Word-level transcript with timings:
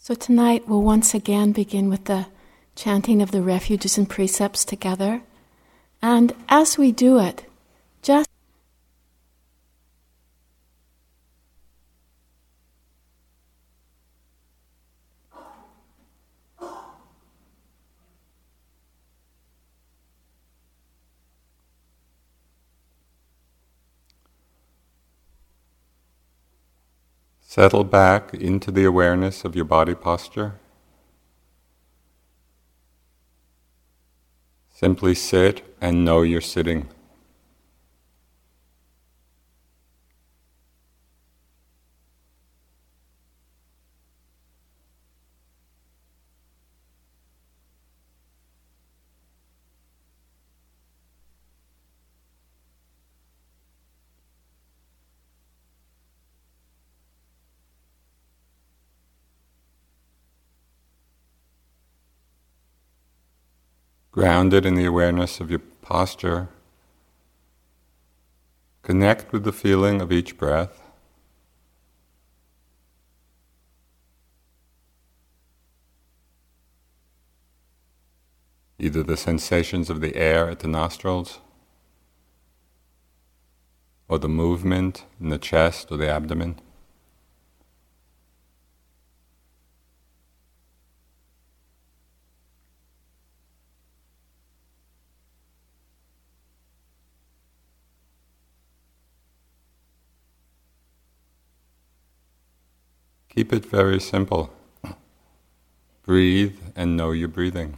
So 0.00 0.14
tonight 0.14 0.68
we'll 0.68 0.82
once 0.82 1.12
again 1.12 1.52
begin 1.52 1.90
with 1.90 2.04
the 2.04 2.28
chanting 2.76 3.20
of 3.20 3.32
the 3.32 3.42
refuges 3.42 3.98
and 3.98 4.08
precepts 4.08 4.64
together. 4.64 5.22
And 6.00 6.32
as 6.48 6.78
we 6.78 6.92
do 6.92 7.18
it, 7.18 7.44
just 8.00 8.30
Settle 27.58 27.82
back 27.82 28.32
into 28.34 28.70
the 28.70 28.84
awareness 28.84 29.44
of 29.44 29.56
your 29.56 29.64
body 29.64 29.92
posture. 29.92 30.60
Simply 34.72 35.12
sit 35.16 35.76
and 35.80 36.04
know 36.04 36.22
you're 36.22 36.40
sitting. 36.40 36.88
Grounded 64.18 64.66
in 64.66 64.74
the 64.74 64.84
awareness 64.84 65.38
of 65.38 65.48
your 65.48 65.60
posture, 65.80 66.48
connect 68.82 69.30
with 69.32 69.44
the 69.44 69.52
feeling 69.52 70.00
of 70.00 70.10
each 70.10 70.36
breath. 70.36 70.82
Either 78.80 79.04
the 79.04 79.16
sensations 79.16 79.88
of 79.88 80.00
the 80.00 80.16
air 80.16 80.50
at 80.50 80.58
the 80.58 80.66
nostrils, 80.66 81.38
or 84.08 84.18
the 84.18 84.28
movement 84.28 85.04
in 85.20 85.28
the 85.28 85.38
chest 85.38 85.92
or 85.92 85.96
the 85.96 86.08
abdomen. 86.08 86.60
Keep 103.38 103.52
it 103.52 103.66
very 103.66 104.00
simple. 104.00 104.52
Breathe 106.02 106.58
and 106.74 106.96
know 106.96 107.12
you're 107.12 107.28
breathing. 107.28 107.76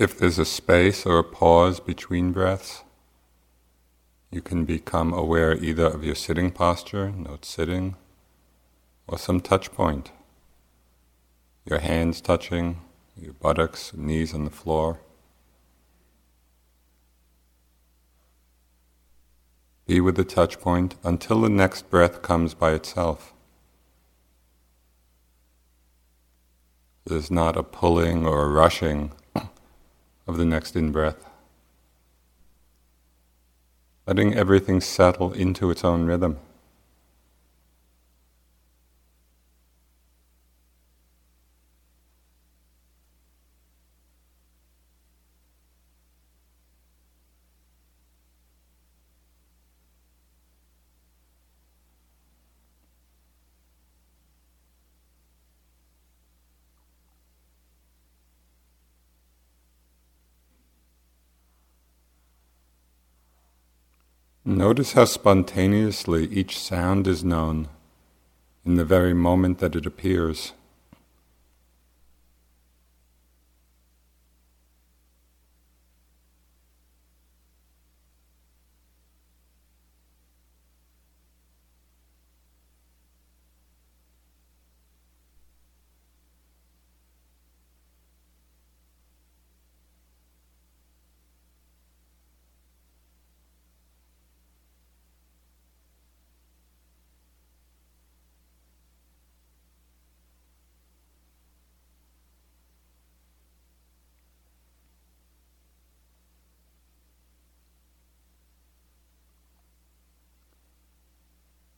If 0.00 0.16
there's 0.16 0.38
a 0.38 0.46
space 0.46 1.04
or 1.04 1.18
a 1.18 1.22
pause 1.22 1.78
between 1.78 2.32
breaths, 2.32 2.84
you 4.30 4.40
can 4.40 4.64
become 4.64 5.12
aware 5.12 5.52
either 5.52 5.84
of 5.84 6.02
your 6.02 6.14
sitting 6.14 6.50
posture, 6.50 7.10
note 7.10 7.44
sitting, 7.44 7.96
or 9.06 9.18
some 9.18 9.42
touch 9.42 9.70
point. 9.72 10.10
Your 11.66 11.80
hands 11.80 12.22
touching, 12.22 12.80
your 13.14 13.34
buttocks, 13.34 13.92
knees 13.92 14.32
on 14.32 14.46
the 14.46 14.50
floor. 14.50 15.00
Be 19.86 20.00
with 20.00 20.16
the 20.16 20.24
touch 20.24 20.58
point 20.60 20.94
until 21.04 21.42
the 21.42 21.50
next 21.50 21.90
breath 21.90 22.22
comes 22.22 22.54
by 22.54 22.72
itself. 22.72 23.34
There's 27.04 27.30
not 27.30 27.58
a 27.58 27.62
pulling 27.62 28.26
or 28.26 28.44
a 28.44 28.48
rushing 28.48 29.12
of 30.30 30.36
the 30.36 30.44
next 30.44 30.76
in 30.76 30.92
breath. 30.92 31.26
Letting 34.06 34.32
everything 34.34 34.80
settle 34.80 35.32
into 35.32 35.70
its 35.70 35.84
own 35.84 36.06
rhythm. 36.06 36.38
Notice 64.50 64.94
how 64.94 65.04
spontaneously 65.04 66.26
each 66.26 66.58
sound 66.58 67.06
is 67.06 67.22
known 67.22 67.68
in 68.66 68.74
the 68.74 68.84
very 68.84 69.14
moment 69.14 69.60
that 69.60 69.76
it 69.76 69.86
appears. 69.86 70.54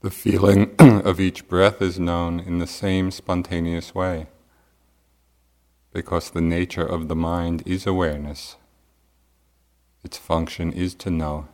The 0.03 0.11
feeling 0.11 0.75
of 0.79 1.21
each 1.21 1.47
breath 1.47 1.81
is 1.81 1.97
known 1.97 2.41
in 2.41 2.57
the 2.57 2.67
same 2.67 3.09
spontaneous 3.09 3.95
way, 3.95 4.27
because 5.93 6.29
the 6.29 6.41
nature 6.41 6.85
of 6.85 7.07
the 7.07 7.15
mind 7.15 7.63
is 7.65 7.87
awareness. 7.87 8.57
Its 10.03 10.17
function 10.17 10.73
is 10.73 10.93
to 10.95 11.09
know. 11.09 11.47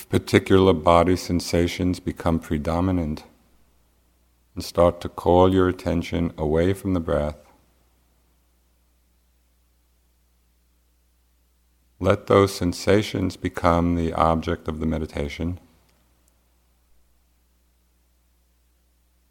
If 0.00 0.08
particular 0.08 0.72
body 0.72 1.14
sensations 1.14 2.00
become 2.00 2.38
predominant 2.38 3.24
and 4.54 4.64
start 4.64 4.98
to 4.98 5.10
call 5.10 5.52
your 5.52 5.68
attention 5.68 6.32
away 6.38 6.72
from 6.72 6.94
the 6.94 7.00
breath, 7.00 7.36
let 11.98 12.28
those 12.28 12.54
sensations 12.54 13.36
become 13.36 13.94
the 13.94 14.10
object 14.14 14.68
of 14.68 14.80
the 14.80 14.86
meditation, 14.86 15.60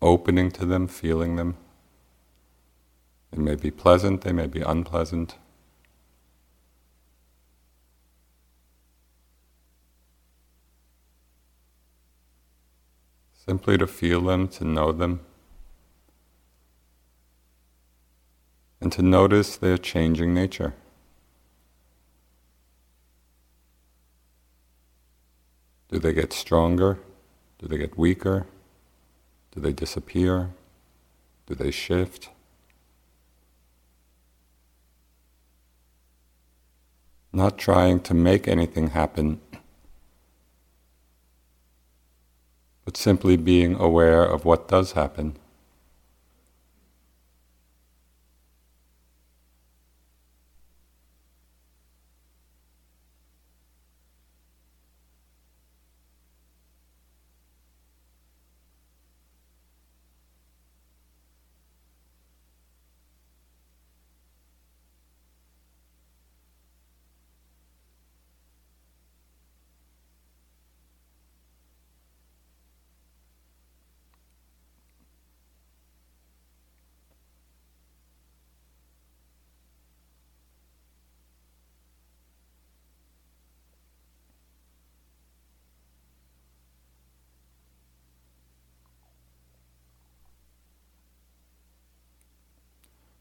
opening 0.04 0.52
to 0.52 0.68
them, 0.68 0.86
feeling 0.88 1.36
them. 1.36 1.58
They 3.32 3.42
may 3.42 3.56
be 3.56 3.72
pleasant, 3.72 4.22
they 4.22 4.34
may 4.34 4.46
be 4.46 4.62
unpleasant. 4.62 5.36
Simply 13.50 13.80
to 13.80 13.88
feel 13.88 14.22
them, 14.22 14.48
to 14.50 14.64
know 14.64 14.92
them, 14.92 15.22
and 18.80 18.92
to 18.92 19.02
notice 19.02 19.58
their 19.58 19.76
changing 19.76 20.36
nature. 20.36 20.76
Do 25.92 25.98
they 25.98 26.14
get 26.14 26.32
stronger? 26.32 27.00
Do 27.58 27.68
they 27.68 27.80
get 27.80 27.98
weaker? 27.98 28.46
Do 29.56 29.62
they 29.62 29.74
disappear? 29.74 30.52
Do 31.48 31.56
they 31.56 31.72
shift? 31.72 32.30
Not 37.34 37.58
trying 37.58 38.02
to 38.02 38.14
make 38.14 38.48
anything 38.48 38.92
happen 38.92 39.42
but 42.90 42.98
simply 42.98 43.38
being 43.38 43.76
aware 43.76 44.24
of 44.24 44.46
what 44.46 44.68
does 44.68 44.94
happen. 44.94 45.38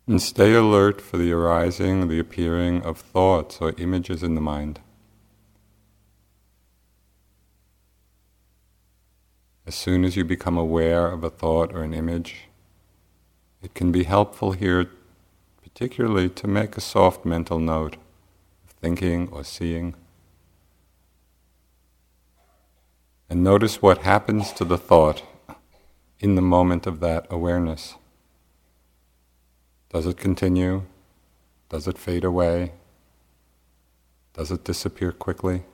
And 0.09 0.23
stay 0.23 0.55
alert 0.55 1.03
for 1.03 1.19
the 1.19 1.33
arising, 1.33 2.09
the 2.09 2.19
appearing 2.19 2.81
of 2.83 2.97
thoughts 2.97 3.59
or 3.61 3.75
images 3.77 4.23
in 4.23 4.35
the 4.35 4.41
mind. 4.41 4.81
As 9.67 9.75
soon 9.75 10.07
as 10.07 10.17
you 10.17 10.25
become 10.25 10.57
aware 10.57 11.09
of 11.09 11.23
a 11.23 11.29
thought 11.29 11.75
or 11.75 11.83
an 11.83 11.93
image, 11.93 12.49
it 13.63 13.75
can 13.75 13.93
be 13.93 14.05
helpful 14.05 14.53
here, 14.53 14.89
particularly 15.63 16.31
to 16.31 16.47
make 16.47 16.79
a 16.79 16.81
soft 16.81 17.27
mental 17.27 17.59
note 17.59 17.97
of 18.65 18.71
thinking 18.81 19.29
or 19.31 19.45
seeing. 19.45 19.95
And 23.29 23.45
notice 23.45 23.83
what 23.83 23.99
happens 23.99 24.55
to 24.55 24.65
the 24.65 24.79
thought 24.79 25.23
in 26.19 26.35
the 26.35 26.41
moment 26.41 26.87
of 26.87 27.01
that 27.01 27.27
awareness. 27.29 27.97
Does 29.91 30.07
it 30.07 30.19
continue? 30.19 30.83
Does 31.71 31.89
it 31.89 31.97
fade 31.97 32.25
away? 32.25 32.73
Does 34.35 34.51
it 34.51 34.63
disappear 34.65 35.13
quickly? 35.13 35.65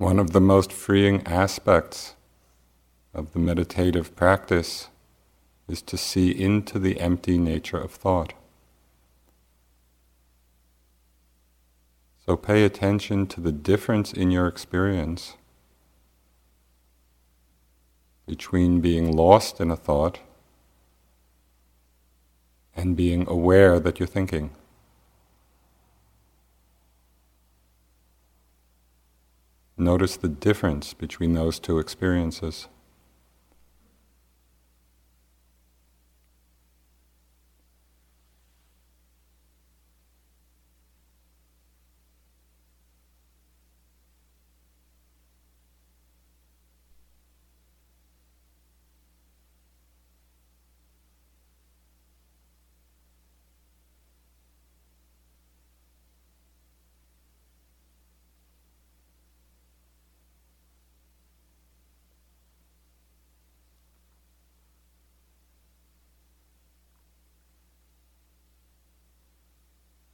One 0.00 0.09
of 0.20 0.32
the 0.32 0.40
most 0.40 0.70
freeing 0.70 1.26
aspects 1.26 2.14
of 3.14 3.32
the 3.32 3.38
meditative 3.38 4.14
practice 4.14 4.88
is 5.66 5.80
to 5.80 5.96
see 5.96 6.30
into 6.30 6.78
the 6.78 7.00
empty 7.00 7.38
nature 7.38 7.78
of 7.78 7.90
thought. 7.90 8.34
So 12.26 12.36
pay 12.36 12.64
attention 12.64 13.26
to 13.28 13.40
the 13.40 13.50
difference 13.50 14.12
in 14.12 14.30
your 14.30 14.46
experience 14.46 15.36
between 18.26 18.80
being 18.80 19.10
lost 19.10 19.58
in 19.60 19.70
a 19.70 19.76
thought 19.76 20.20
and 22.76 22.94
being 22.94 23.26
aware 23.26 23.80
that 23.80 23.98
you're 23.98 24.06
thinking. 24.06 24.50
Notice 29.80 30.18
the 30.18 30.28
difference 30.28 30.92
between 30.92 31.32
those 31.32 31.58
two 31.58 31.78
experiences. 31.78 32.68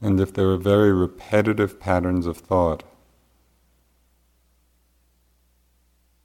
And 0.06 0.20
if 0.20 0.32
there 0.32 0.50
are 0.50 0.56
very 0.56 0.92
repetitive 0.92 1.80
patterns 1.80 2.26
of 2.26 2.36
thought, 2.36 2.84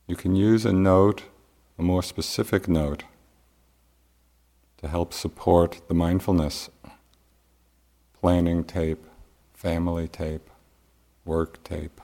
you 0.05 0.15
can 0.15 0.35
use 0.35 0.67
a 0.67 0.71
note, 0.71 1.23
a 1.79 1.81
more 1.81 2.03
specific 2.03 2.67
note, 2.67 3.05
to 4.77 4.87
help 4.87 5.13
support 5.13 5.81
the 5.87 5.95
mindfulness. 5.95 6.69
Planning 8.13 8.65
tape, 8.65 9.03
family 9.55 10.07
tape, 10.07 10.47
work 11.25 11.63
tape, 11.63 11.99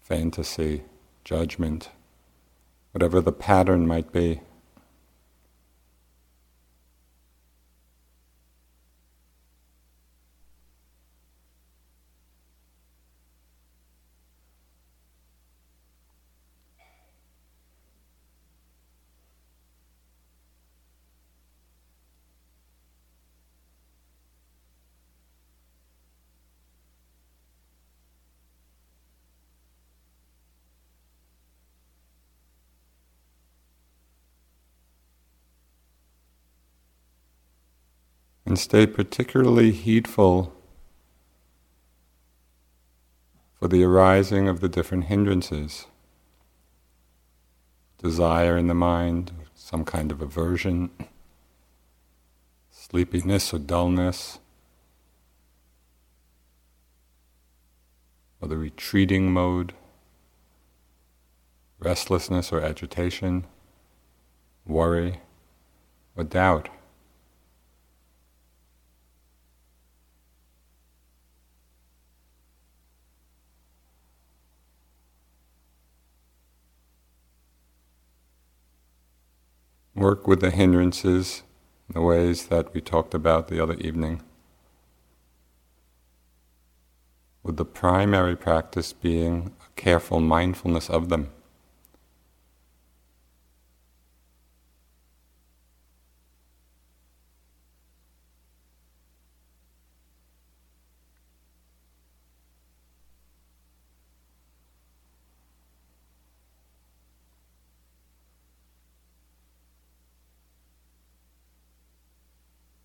fantasy, 0.00 0.84
judgment, 1.24 1.88
whatever 2.92 3.20
the 3.20 3.32
pattern 3.32 3.84
might 3.84 4.12
be. 4.12 4.42
And 38.52 38.58
stay 38.58 38.86
particularly 38.86 39.70
heedful 39.72 40.52
for 43.58 43.66
the 43.66 43.82
arising 43.82 44.46
of 44.46 44.60
the 44.60 44.68
different 44.68 45.04
hindrances. 45.04 45.86
Desire 47.96 48.58
in 48.58 48.66
the 48.66 48.74
mind, 48.74 49.32
some 49.54 49.86
kind 49.86 50.12
of 50.12 50.20
aversion, 50.20 50.90
sleepiness 52.70 53.54
or 53.54 53.58
dullness, 53.58 54.38
or 58.38 58.48
the 58.48 58.58
retreating 58.58 59.32
mode, 59.32 59.72
restlessness 61.78 62.52
or 62.52 62.60
agitation, 62.60 63.46
worry 64.66 65.22
or 66.14 66.24
doubt. 66.24 66.68
Work 80.02 80.26
with 80.26 80.40
the 80.40 80.50
hindrances 80.50 81.44
in 81.88 81.92
the 81.92 82.00
ways 82.00 82.46
that 82.46 82.74
we 82.74 82.80
talked 82.80 83.14
about 83.14 83.46
the 83.46 83.62
other 83.62 83.74
evening. 83.74 84.20
With 87.44 87.56
the 87.56 87.64
primary 87.64 88.34
practice 88.34 88.92
being 88.92 89.54
a 89.64 89.80
careful 89.80 90.18
mindfulness 90.18 90.90
of 90.90 91.08
them. 91.08 91.30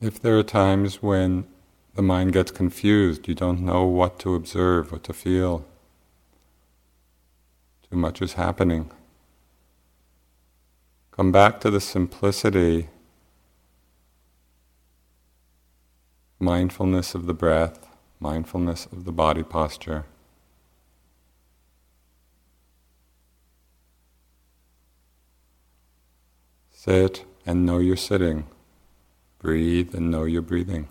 If 0.07 0.21
there 0.21 0.39
are 0.39 0.43
times 0.43 1.03
when 1.03 1.45
the 1.95 2.01
mind 2.01 2.31
gets 2.31 2.49
confused, 2.49 3.27
you 3.27 3.35
don't 3.35 3.59
know 3.59 3.83
what 3.83 4.19
to 4.19 4.35
observe, 4.35 4.89
what 4.89 5.03
to 5.03 5.11
feel, 5.11 5.65
too 7.91 7.97
much 7.97 8.21
is 8.21 8.33
happening. 8.33 8.89
Come 11.11 11.33
back 11.33 11.59
to 11.59 11.69
the 11.69 11.81
simplicity, 11.81 12.87
mindfulness 16.39 17.13
of 17.13 17.25
the 17.25 17.33
breath, 17.33 17.85
mindfulness 18.21 18.85
of 18.85 19.03
the 19.03 19.11
body 19.11 19.43
posture. 19.43 20.05
Sit 26.71 27.25
and 27.45 27.65
know 27.65 27.79
you're 27.79 27.97
sitting. 27.97 28.47
Breathe 29.47 29.95
and 29.95 30.11
know 30.11 30.25
you're 30.25 30.41
breathing. 30.41 30.89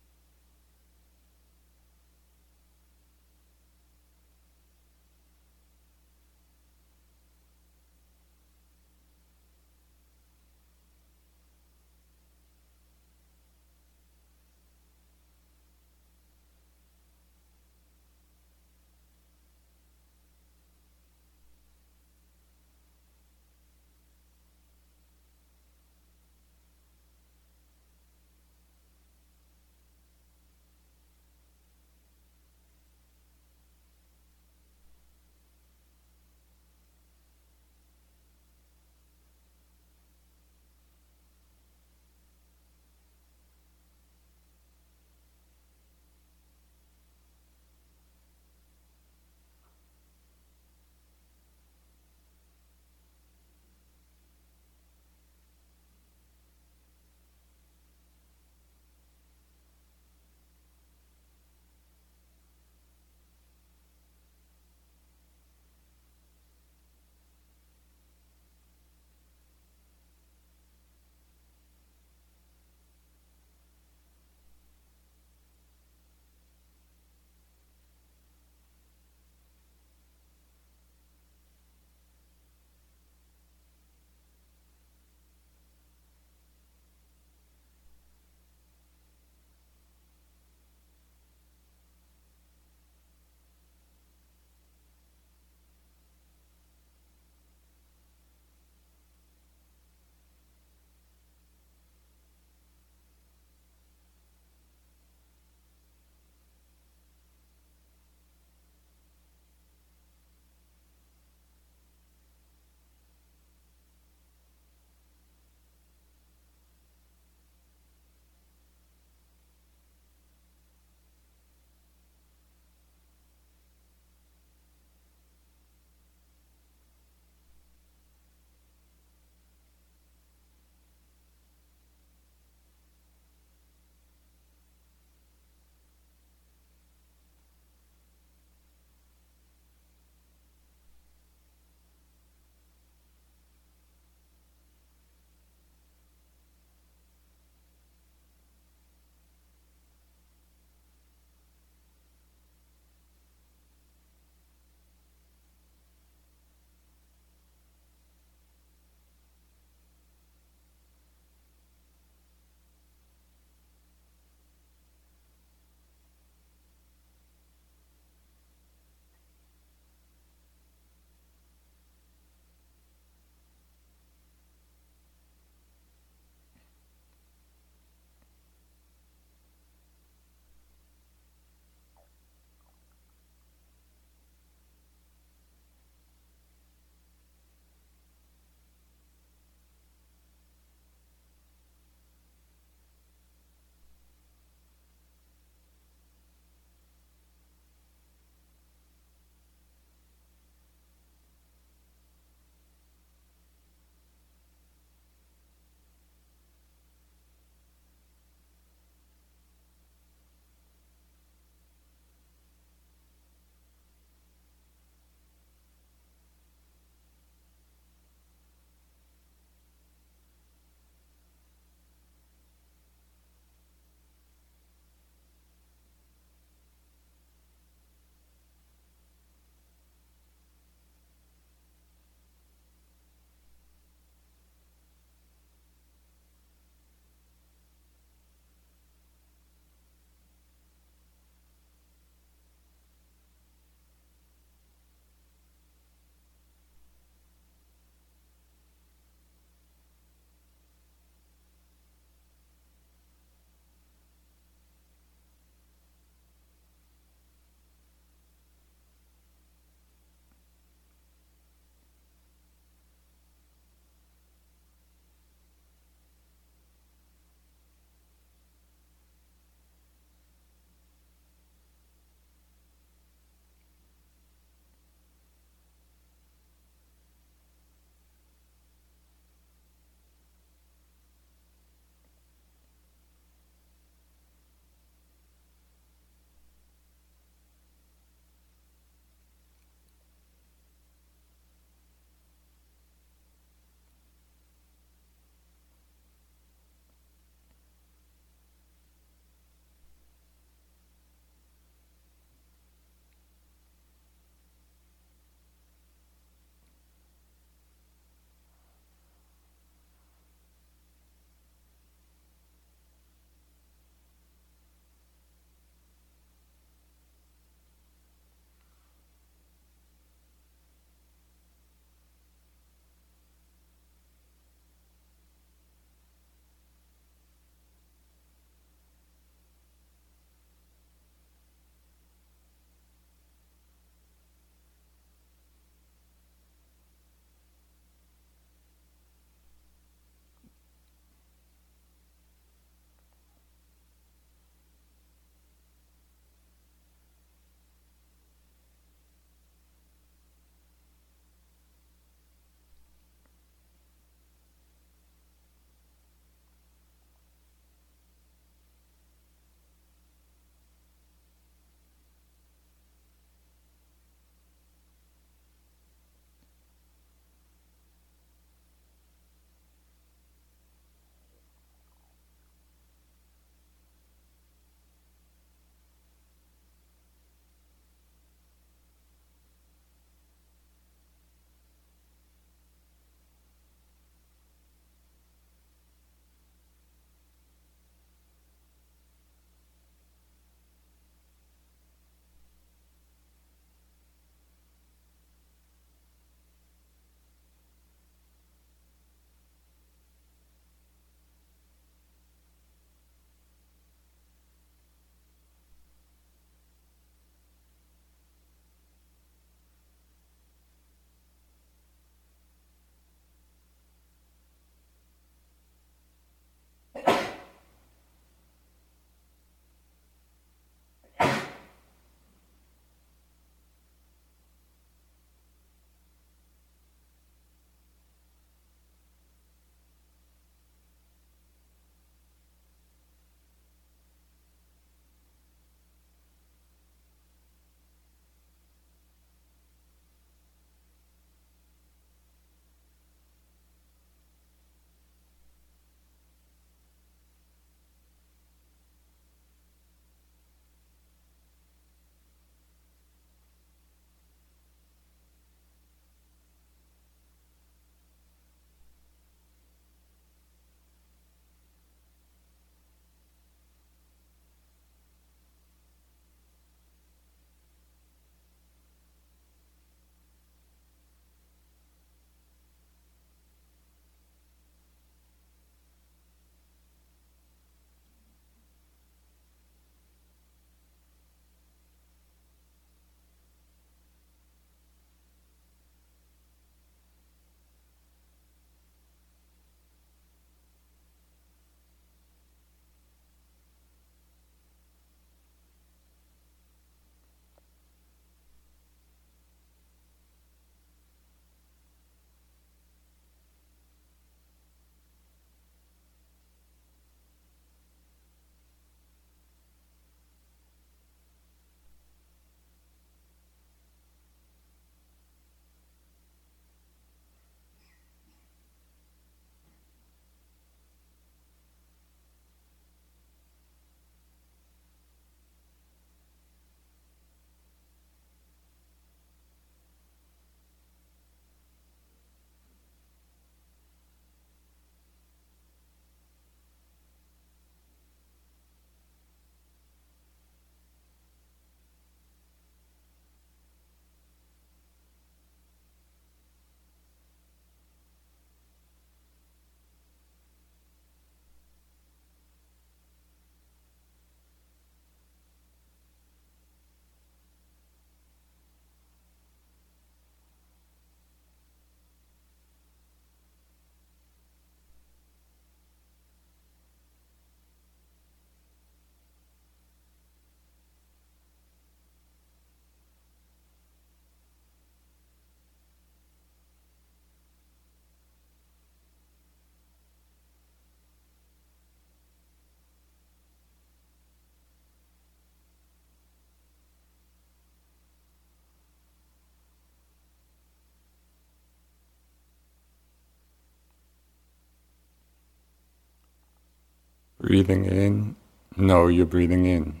Breathing 597.50 597.84
in, 597.84 598.36
know 598.76 599.08
you're 599.08 599.26
breathing 599.26 599.66
in. 599.66 600.00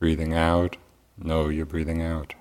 Breathing 0.00 0.34
out, 0.34 0.76
know 1.16 1.48
you're 1.48 1.64
breathing 1.64 2.02
out. 2.02 2.34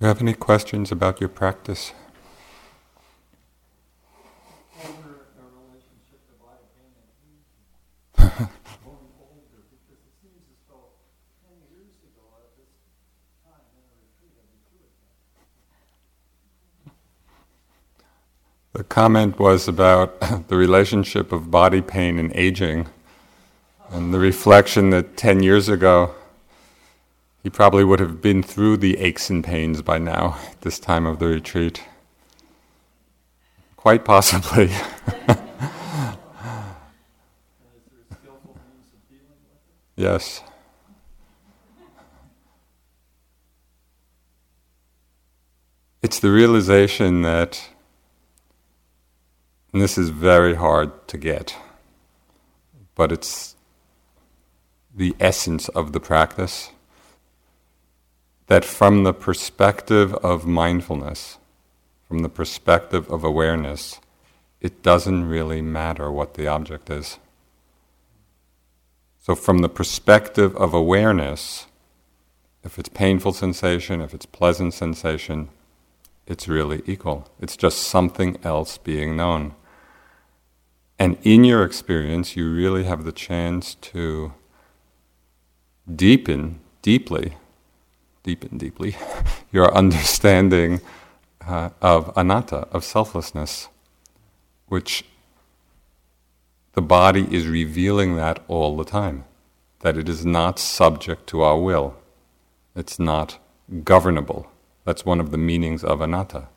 You 0.00 0.06
have 0.06 0.20
any 0.20 0.34
questions 0.34 0.92
about 0.92 1.20
your 1.20 1.28
practice? 1.28 1.92
The 18.74 18.84
comment 18.84 19.38
was 19.38 19.66
about 19.66 20.20
the 20.48 20.56
relationship 20.56 21.32
of 21.32 21.50
body 21.50 21.80
pain 21.80 22.18
and 22.18 22.30
aging, 22.36 22.86
and 23.88 24.12
the 24.12 24.18
reflection 24.18 24.90
that 24.90 25.16
10 25.16 25.42
years 25.42 25.70
ago 25.70 26.14
he 27.46 27.50
probably 27.50 27.84
would 27.84 28.00
have 28.00 28.20
been 28.20 28.42
through 28.42 28.76
the 28.76 28.98
aches 28.98 29.30
and 29.30 29.44
pains 29.44 29.80
by 29.80 29.98
now, 29.98 30.36
at 30.50 30.60
this 30.62 30.80
time 30.80 31.06
of 31.06 31.20
the 31.20 31.26
retreat. 31.26 31.80
Quite 33.76 34.04
possibly. 34.04 34.66
yes. 39.94 40.42
It's 46.02 46.18
the 46.18 46.32
realization 46.32 47.22
that, 47.22 47.68
and 49.72 49.80
this 49.80 49.96
is 49.96 50.08
very 50.08 50.56
hard 50.56 51.06
to 51.06 51.16
get, 51.16 51.54
but 52.96 53.12
it's 53.12 53.54
the 54.92 55.14
essence 55.20 55.68
of 55.68 55.92
the 55.92 56.00
practice 56.00 56.72
that 58.46 58.64
from 58.64 59.04
the 59.04 59.12
perspective 59.12 60.14
of 60.14 60.46
mindfulness, 60.46 61.38
from 62.06 62.20
the 62.20 62.28
perspective 62.28 63.10
of 63.10 63.24
awareness, 63.24 64.00
it 64.60 64.82
doesn't 64.82 65.28
really 65.28 65.60
matter 65.60 66.10
what 66.10 66.34
the 66.34 66.46
object 66.46 66.88
is. 66.90 67.18
So, 69.20 69.34
from 69.34 69.58
the 69.58 69.68
perspective 69.68 70.54
of 70.56 70.72
awareness, 70.72 71.66
if 72.62 72.78
it's 72.78 72.88
painful 72.88 73.32
sensation, 73.32 74.00
if 74.00 74.14
it's 74.14 74.26
pleasant 74.26 74.74
sensation, 74.74 75.48
it's 76.26 76.48
really 76.48 76.82
equal. 76.86 77.28
It's 77.40 77.56
just 77.56 77.78
something 77.78 78.38
else 78.44 78.78
being 78.78 79.16
known. 79.16 79.54
And 80.98 81.18
in 81.22 81.44
your 81.44 81.64
experience, 81.64 82.36
you 82.36 82.52
really 82.52 82.84
have 82.84 83.04
the 83.04 83.12
chance 83.12 83.74
to 83.74 84.32
deepen 85.92 86.60
deeply 86.82 87.36
deepen 88.26 88.58
deeply 88.58 88.96
your 89.52 89.72
understanding 89.72 90.80
uh, 91.46 91.70
of 91.80 92.12
anatta, 92.16 92.66
of 92.72 92.84
selflessness, 92.84 93.68
which 94.66 95.04
the 96.72 96.82
body 96.82 97.26
is 97.30 97.46
revealing 97.46 98.16
that 98.16 98.42
all 98.48 98.76
the 98.76 98.84
time, 98.84 99.24
that 99.80 99.96
it 99.96 100.08
is 100.08 100.26
not 100.26 100.58
subject 100.58 101.26
to 101.28 101.40
our 101.42 101.58
will, 101.58 101.94
it's 102.74 102.98
not 102.98 103.38
governable. 103.84 104.50
That's 104.84 105.06
one 105.06 105.20
of 105.20 105.30
the 105.30 105.38
meanings 105.38 105.84
of 105.84 106.00
anatta, 106.00 106.48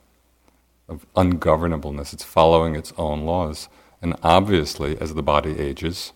of 0.88 1.05
ungovernableness. 1.15 2.13
It's 2.13 2.24
following 2.24 2.76
its 2.76 2.91
own 2.97 3.26
laws. 3.26 3.70
And 4.01 4.15
obviously, 4.24 4.99
as 4.99 5.13
the 5.13 5.24
body 5.24 5.59
ages, 5.59 6.13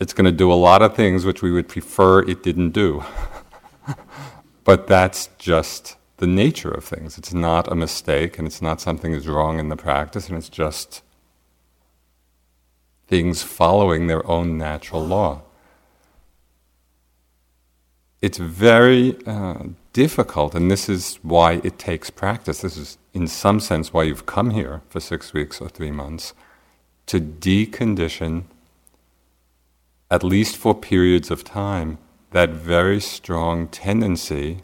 it's 0.00 0.14
going 0.14 0.24
to 0.24 0.32
do 0.32 0.50
a 0.50 0.54
lot 0.54 0.80
of 0.80 0.96
things 0.96 1.26
which 1.26 1.42
we 1.42 1.52
would 1.52 1.68
prefer 1.68 2.20
it 2.20 2.42
didn't 2.42 2.70
do. 2.70 3.04
but 4.64 4.86
that's 4.86 5.28
just 5.38 5.96
the 6.16 6.26
nature 6.26 6.70
of 6.70 6.84
things. 6.84 7.18
It's 7.18 7.34
not 7.34 7.70
a 7.70 7.74
mistake 7.74 8.38
and 8.38 8.48
it's 8.48 8.62
not 8.62 8.80
something 8.80 9.12
that's 9.12 9.26
wrong 9.26 9.58
in 9.58 9.68
the 9.68 9.76
practice, 9.76 10.28
and 10.28 10.38
it's 10.38 10.48
just 10.48 11.02
things 13.06 13.42
following 13.42 14.06
their 14.06 14.26
own 14.26 14.56
natural 14.56 15.04
law. 15.04 15.42
It's 18.22 18.38
very 18.38 19.16
uh, 19.26 19.64
difficult, 19.92 20.54
and 20.54 20.70
this 20.70 20.88
is 20.88 21.18
why 21.22 21.60
it 21.64 21.78
takes 21.78 22.10
practice. 22.10 22.60
This 22.60 22.76
is, 22.76 22.98
in 23.14 23.26
some 23.26 23.60
sense, 23.60 23.92
why 23.92 24.04
you've 24.04 24.26
come 24.26 24.50
here 24.50 24.82
for 24.88 25.00
six 25.00 25.32
weeks 25.32 25.60
or 25.60 25.68
three 25.68 25.90
months 25.90 26.34
to 27.06 27.18
decondition 27.18 28.44
at 30.10 30.24
least 30.24 30.56
for 30.56 30.74
periods 30.74 31.30
of 31.30 31.44
time, 31.44 31.98
that 32.32 32.50
very 32.50 33.00
strong 33.00 33.68
tendency 33.68 34.62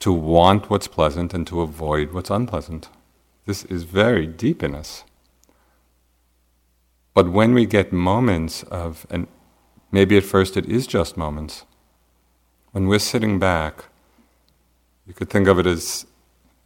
to 0.00 0.12
want 0.12 0.68
what's 0.68 0.88
pleasant 0.88 1.32
and 1.32 1.46
to 1.46 1.60
avoid 1.60 2.12
what's 2.12 2.30
unpleasant. 2.30 2.88
This 3.46 3.64
is 3.64 3.84
very 3.84 4.26
deep 4.26 4.62
in 4.62 4.74
us. 4.74 5.04
But 7.14 7.30
when 7.30 7.54
we 7.54 7.64
get 7.64 7.92
moments 7.92 8.64
of, 8.64 9.06
and 9.08 9.28
maybe 9.92 10.16
at 10.16 10.24
first 10.24 10.56
it 10.56 10.66
is 10.66 10.86
just 10.86 11.16
moments, 11.16 11.64
when 12.72 12.88
we're 12.88 12.98
sitting 12.98 13.38
back, 13.38 13.84
you 15.06 15.14
could 15.14 15.30
think 15.30 15.46
of 15.46 15.58
it 15.58 15.66
as, 15.66 16.06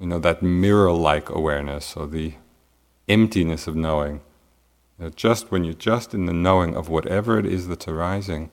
you 0.01 0.07
know, 0.07 0.19
that 0.19 0.43
mirror 0.43 0.93
like 0.93 1.29
awareness 1.29 1.97
or 1.97 2.07
the 2.07 2.35
emptiness 3.09 3.67
of 3.67 3.77
knowing 3.77 4.21
just 5.15 5.51
when 5.51 5.65
you're 5.65 5.75
just 5.75 6.13
in 6.13 6.27
the 6.27 6.33
knowing 6.33 6.75
of 6.75 6.89
whatever 6.89 7.39
it 7.39 7.47
is 7.47 7.69
that's 7.69 7.87
arising, 7.87 8.51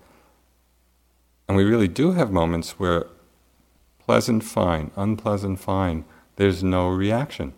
and 1.48 1.58
we 1.58 1.64
really 1.64 1.88
do 1.88 2.12
have 2.12 2.32
moments 2.32 2.80
where 2.80 3.08
pleasant, 4.00 4.44
fine, 4.44 4.92
unpleasant, 4.96 5.60
fine, 5.60 6.06
there's 6.36 6.64
no 6.64 6.90
reaction. 6.90 7.54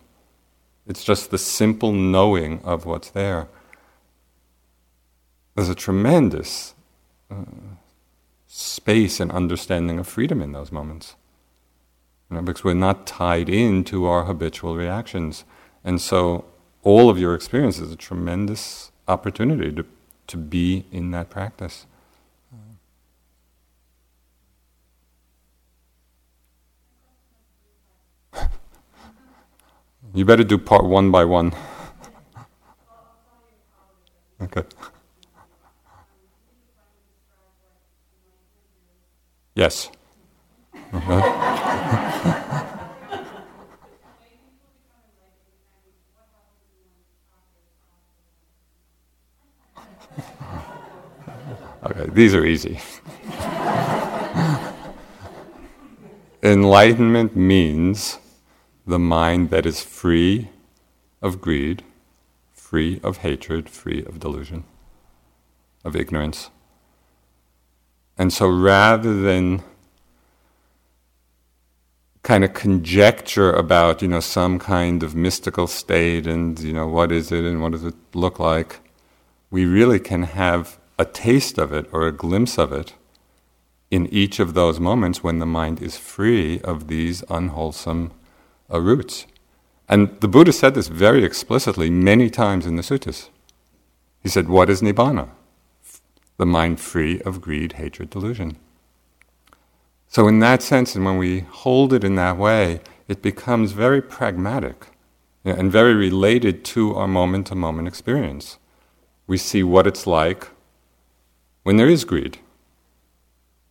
It's 0.85 1.03
just 1.03 1.31
the 1.31 1.37
simple 1.37 1.91
knowing 1.91 2.61
of 2.63 2.85
what's 2.85 3.09
there. 3.09 3.49
There's 5.55 5.69
a 5.69 5.75
tremendous 5.75 6.73
uh, 7.29 7.43
space 8.47 9.19
and 9.19 9.31
understanding 9.31 9.99
of 9.99 10.07
freedom 10.07 10.41
in 10.41 10.53
those 10.53 10.71
moments. 10.71 11.15
You 12.29 12.37
know, 12.37 12.43
because 12.43 12.63
we're 12.63 12.73
not 12.73 13.07
tied 13.07 13.49
into 13.49 14.05
our 14.05 14.25
habitual 14.25 14.75
reactions. 14.75 15.43
And 15.83 15.99
so 15.99 16.45
all 16.83 17.09
of 17.09 17.17
your 17.19 17.33
experience 17.35 17.79
is 17.79 17.91
a 17.91 17.95
tremendous 17.95 18.91
opportunity 19.07 19.71
to, 19.71 19.85
to 20.27 20.37
be 20.37 20.85
in 20.91 21.11
that 21.11 21.29
practice. 21.29 21.85
you 30.13 30.25
better 30.25 30.43
do 30.43 30.57
part 30.57 30.85
one 30.85 31.11
by 31.11 31.25
one. 31.25 31.53
okay. 34.41 34.63
Yes. 39.55 39.89
these 52.13 52.33
are 52.35 52.45
easy. 52.45 52.79
Enlightenment 56.43 57.35
means 57.35 58.19
the 58.85 58.99
mind 58.99 59.49
that 59.49 59.65
is 59.65 59.81
free 59.81 60.49
of 61.21 61.41
greed, 61.41 61.83
free 62.53 62.99
of 63.03 63.17
hatred, 63.17 63.69
free 63.69 64.03
of 64.05 64.19
delusion, 64.19 64.63
of 65.83 65.95
ignorance. 65.95 66.49
And 68.17 68.31
so 68.31 68.47
rather 68.47 69.19
than 69.21 69.63
kind 72.23 72.43
of 72.43 72.53
conjecture 72.53 73.51
about, 73.51 74.01
you 74.01 74.07
know, 74.07 74.19
some 74.19 74.59
kind 74.59 75.01
of 75.01 75.15
mystical 75.15 75.67
state 75.67 76.27
and, 76.27 76.59
you 76.59 76.73
know, 76.73 76.87
what 76.87 77.11
is 77.11 77.31
it 77.31 77.45
and 77.45 77.61
what 77.61 77.71
does 77.71 77.83
it 77.83 77.95
look 78.13 78.39
like, 78.39 78.79
we 79.49 79.65
really 79.65 79.99
can 79.99 80.23
have 80.23 80.77
a 80.99 81.05
taste 81.05 81.57
of 81.57 81.71
it 81.71 81.87
or 81.91 82.07
a 82.07 82.11
glimpse 82.11 82.57
of 82.57 82.71
it 82.71 82.93
in 83.89 84.07
each 84.07 84.39
of 84.39 84.53
those 84.53 84.79
moments 84.79 85.23
when 85.23 85.39
the 85.39 85.45
mind 85.45 85.81
is 85.81 85.97
free 85.97 86.59
of 86.61 86.87
these 86.87 87.23
unwholesome 87.29 88.11
uh, 88.71 88.81
roots. 88.81 89.25
And 89.87 90.19
the 90.19 90.27
Buddha 90.27 90.51
said 90.51 90.73
this 90.73 90.89
very 90.89 91.23
explicitly 91.23 91.89
many 91.89 92.29
times 92.29 92.65
in 92.65 92.75
the 92.75 92.81
suttas. 92.81 93.29
He 94.21 94.27
said, 94.27 94.49
What 94.49 94.69
is 94.69 94.81
Nibbana? 94.81 95.29
The 96.37 96.45
mind 96.45 96.79
free 96.79 97.21
of 97.21 97.41
greed, 97.41 97.73
hatred, 97.73 98.09
delusion. 98.09 98.57
So, 100.09 100.27
in 100.27 100.39
that 100.39 100.61
sense, 100.61 100.95
and 100.95 101.05
when 101.05 101.17
we 101.17 101.41
hold 101.41 101.93
it 101.93 102.03
in 102.03 102.15
that 102.15 102.37
way, 102.37 102.81
it 103.07 103.21
becomes 103.21 103.71
very 103.71 104.01
pragmatic 104.01 104.87
and 105.45 105.71
very 105.71 105.93
related 105.93 106.65
to 106.65 106.95
our 106.95 107.07
moment 107.07 107.47
to 107.47 107.55
moment 107.55 107.87
experience. 107.87 108.57
We 109.27 109.37
see 109.37 109.63
what 109.63 109.87
it's 109.87 110.05
like 110.05 110.49
when 111.67 111.75
there 111.75 111.89
is 111.89 112.05
greed. 112.05 112.39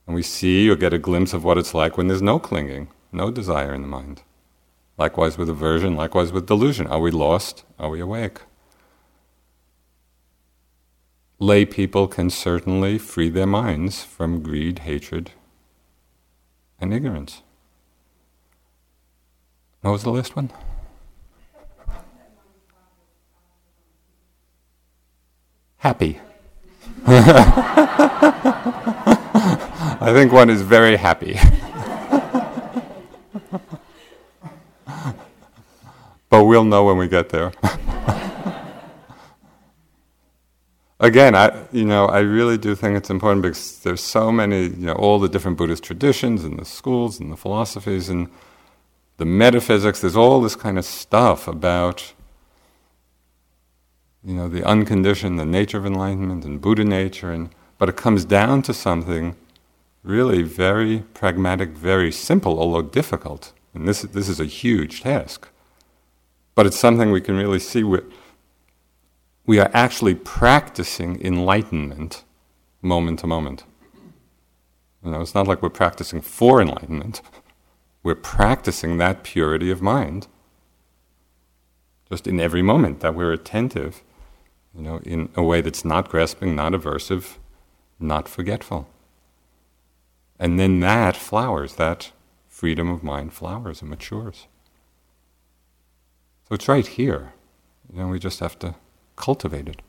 And 0.06 0.14
we 0.14 0.22
see 0.22 0.68
or 0.68 0.76
get 0.76 0.92
a 0.92 0.98
glimpse 0.98 1.32
of 1.32 1.44
what 1.44 1.56
it's 1.56 1.72
like 1.72 1.96
when 1.96 2.08
there's 2.08 2.20
no 2.20 2.38
clinging, 2.38 2.88
no 3.10 3.30
desire 3.30 3.72
in 3.72 3.80
the 3.80 3.88
mind. 3.88 4.20
Likewise 4.98 5.38
with 5.38 5.48
aversion, 5.48 5.96
likewise 5.96 6.30
with 6.30 6.44
delusion. 6.44 6.86
Are 6.88 7.00
we 7.00 7.10
lost? 7.10 7.64
Are 7.78 7.88
we 7.88 8.00
awake? 8.00 8.40
Lay 11.38 11.64
people 11.64 12.06
can 12.06 12.28
certainly 12.28 12.98
free 12.98 13.30
their 13.30 13.46
minds 13.46 14.04
from 14.04 14.42
greed, 14.42 14.80
hatred, 14.80 15.30
and 16.78 16.92
ignorance. 16.92 17.40
What 19.80 19.92
was 19.92 20.02
the 20.02 20.10
last 20.10 20.36
one? 20.36 20.50
Happy. 25.78 26.20
I 27.08 27.12
think 30.12 30.32
one 30.32 30.50
is 30.50 30.62
very 30.62 30.96
happy. 30.96 31.38
but 36.28 36.44
we'll 36.44 36.64
know 36.64 36.84
when 36.84 36.98
we 36.98 37.06
get 37.06 37.28
there. 37.28 37.52
Again, 40.98 41.36
I 41.36 41.66
you 41.70 41.84
know 41.84 42.06
I 42.06 42.20
really 42.20 42.58
do 42.58 42.74
think 42.74 42.96
it's 42.96 43.10
important 43.10 43.42
because 43.42 43.78
there's 43.80 44.00
so 44.00 44.32
many 44.32 44.64
you 44.64 44.86
know 44.86 44.94
all 44.94 45.20
the 45.20 45.28
different 45.28 45.58
Buddhist 45.58 45.84
traditions 45.84 46.42
and 46.42 46.58
the 46.58 46.64
schools 46.64 47.20
and 47.20 47.30
the 47.30 47.36
philosophies 47.36 48.08
and 48.08 48.28
the 49.18 49.26
metaphysics. 49.26 50.00
There's 50.00 50.16
all 50.16 50.40
this 50.40 50.56
kind 50.56 50.76
of 50.76 50.84
stuff 50.84 51.46
about 51.46 52.14
you 54.26 54.34
know 54.34 54.48
the 54.48 54.64
unconditioned, 54.64 55.38
the 55.38 55.46
nature 55.46 55.78
of 55.78 55.86
enlightenment 55.86 56.44
and 56.44 56.60
Buddha 56.60 56.84
nature, 56.84 57.30
and 57.30 57.48
but 57.78 57.88
it 57.88 57.96
comes 57.96 58.24
down 58.24 58.62
to 58.62 58.74
something 58.74 59.36
really 60.02 60.42
very 60.42 61.00
pragmatic, 61.14 61.70
very 61.70 62.10
simple, 62.10 62.58
although 62.58 62.82
difficult. 62.82 63.52
And 63.72 63.86
this, 63.86 64.02
this 64.02 64.28
is 64.28 64.40
a 64.40 64.46
huge 64.46 65.02
task. 65.02 65.48
But 66.54 66.66
it's 66.66 66.78
something 66.78 67.10
we 67.10 67.20
can 67.20 67.36
really 67.36 67.58
see. 67.58 67.84
We, 67.84 68.00
we 69.44 69.58
are 69.58 69.70
actually 69.74 70.14
practicing 70.14 71.20
enlightenment 71.24 72.24
moment 72.82 73.20
to 73.20 73.26
moment. 73.26 73.64
You 75.04 75.10
know, 75.10 75.20
it's 75.20 75.34
not 75.34 75.46
like 75.46 75.62
we're 75.62 75.70
practicing 75.70 76.20
for 76.20 76.60
enlightenment. 76.60 77.20
We're 78.02 78.14
practicing 78.14 78.98
that 78.98 79.24
purity 79.24 79.68
of 79.68 79.82
mind. 79.82 80.28
Just 82.08 82.28
in 82.28 82.38
every 82.38 82.62
moment 82.62 83.00
that 83.00 83.16
we're 83.16 83.32
attentive, 83.32 84.04
you 84.76 84.82
know, 84.82 84.98
in 84.98 85.30
a 85.34 85.42
way 85.42 85.60
that's 85.60 85.84
not 85.84 86.08
grasping, 86.08 86.54
not 86.54 86.72
aversive, 86.72 87.38
not 87.98 88.28
forgetful. 88.28 88.88
And 90.38 90.58
then 90.58 90.80
that 90.80 91.16
flowers, 91.16 91.76
that 91.76 92.12
freedom 92.46 92.90
of 92.90 93.02
mind 93.02 93.32
flowers 93.32 93.80
and 93.80 93.90
matures. 93.90 94.46
So 96.48 96.54
it's 96.54 96.68
right 96.68 96.86
here. 96.86 97.32
You 97.92 98.00
know, 98.00 98.08
we 98.08 98.18
just 98.18 98.40
have 98.40 98.58
to 98.58 98.74
cultivate 99.16 99.68
it. 99.68 99.80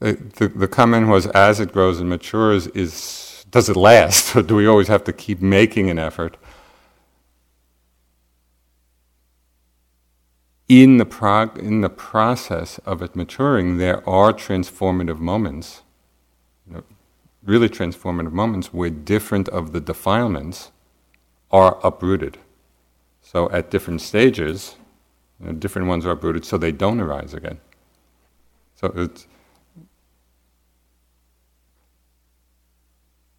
The, 0.00 0.14
the, 0.14 0.48
the, 0.48 0.68
comment 0.68 1.08
was 1.08 1.26
as 1.28 1.60
it 1.60 1.72
grows 1.72 2.00
and 2.00 2.08
matures 2.08 2.66
is 2.68 3.44
does 3.50 3.68
it 3.68 3.76
last 3.76 4.34
or 4.34 4.42
do 4.50 4.56
we 4.56 4.66
always 4.66 4.88
have 4.88 5.04
to 5.04 5.12
keep 5.12 5.40
making 5.40 5.90
an 5.90 5.98
effort 5.98 6.36
in 10.70 10.98
the, 10.98 11.04
prog- 11.04 11.58
in 11.58 11.80
the 11.80 11.90
process 11.90 12.78
of 12.86 13.02
it 13.02 13.16
maturing, 13.16 13.78
there 13.78 14.08
are 14.08 14.32
transformative 14.32 15.18
moments, 15.18 15.82
you 16.64 16.74
know, 16.74 16.84
really 17.42 17.68
transformative 17.68 18.30
moments, 18.30 18.72
where 18.72 18.88
different 18.88 19.48
of 19.48 19.72
the 19.72 19.80
defilements 19.80 20.70
are 21.50 21.80
uprooted. 21.82 22.38
So 23.20 23.50
at 23.50 23.68
different 23.68 24.00
stages, 24.00 24.76
you 25.40 25.46
know, 25.46 25.52
different 25.54 25.88
ones 25.88 26.06
are 26.06 26.12
uprooted 26.12 26.44
so 26.44 26.56
they 26.56 26.70
don't 26.70 27.00
arise 27.00 27.34
again. 27.34 27.58
So 28.76 28.92
it's, 28.94 29.26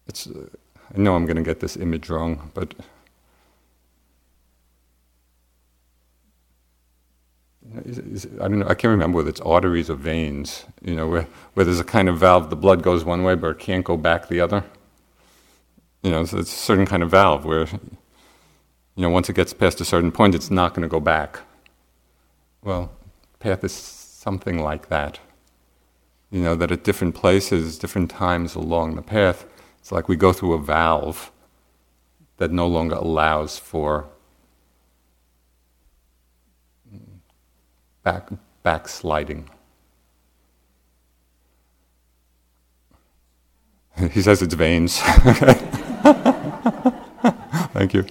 it's 0.06 0.26
uh, 0.26 0.46
I 0.94 0.98
know 0.98 1.14
I'm 1.14 1.26
going 1.26 1.36
to 1.36 1.42
get 1.42 1.60
this 1.60 1.76
image 1.76 2.10
wrong, 2.10 2.50
but 2.54 2.74
I 7.74 8.48
don't 8.48 8.58
know, 8.58 8.66
I 8.68 8.74
can't 8.74 8.90
remember 8.90 9.16
whether 9.16 9.30
it's 9.30 9.40
arteries 9.40 9.88
or 9.88 9.94
veins, 9.94 10.64
you 10.82 10.94
know, 10.94 11.08
where, 11.08 11.26
where 11.54 11.64
there's 11.64 11.80
a 11.80 11.84
kind 11.84 12.08
of 12.08 12.18
valve, 12.18 12.50
the 12.50 12.56
blood 12.56 12.82
goes 12.82 13.04
one 13.04 13.22
way, 13.22 13.34
but 13.34 13.48
it 13.48 13.58
can't 13.58 13.84
go 13.84 13.96
back 13.96 14.28
the 14.28 14.40
other. 14.40 14.64
You 16.02 16.10
know, 16.10 16.24
so 16.24 16.38
it's 16.38 16.52
a 16.52 16.56
certain 16.56 16.84
kind 16.84 17.02
of 17.02 17.10
valve 17.10 17.44
where, 17.44 17.66
you 17.66 19.02
know, 19.02 19.08
once 19.08 19.30
it 19.30 19.36
gets 19.36 19.54
past 19.54 19.80
a 19.80 19.84
certain 19.84 20.12
point, 20.12 20.34
it's 20.34 20.50
not 20.50 20.74
going 20.74 20.82
to 20.82 20.88
go 20.88 21.00
back. 21.00 21.40
Well, 22.62 22.90
path 23.38 23.64
is 23.64 23.72
something 23.72 24.58
like 24.58 24.88
that. 24.88 25.20
You 26.30 26.42
know, 26.42 26.54
that 26.56 26.72
at 26.72 26.84
different 26.84 27.14
places, 27.14 27.78
different 27.78 28.10
times 28.10 28.54
along 28.54 28.96
the 28.96 29.02
path, 29.02 29.46
it's 29.82 29.90
like 29.90 30.08
we 30.08 30.14
go 30.14 30.32
through 30.32 30.52
a 30.52 30.60
valve 30.60 31.32
that 32.36 32.52
no 32.52 32.68
longer 32.68 32.94
allows 32.94 33.58
for 33.58 34.08
back, 38.04 38.28
backsliding. 38.62 39.50
he 44.12 44.22
says 44.22 44.40
it's 44.40 44.54
veins. 44.54 45.00
Thank 47.72 47.92
you. 47.94 48.06